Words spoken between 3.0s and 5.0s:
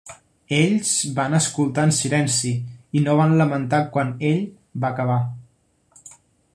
no van lamentar quan ell va